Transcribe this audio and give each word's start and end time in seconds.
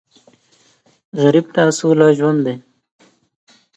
غریب 1.21 1.47
ته 1.55 1.63
سوله 1.79 2.07
ژوند 2.17 2.39
دی 2.45 2.55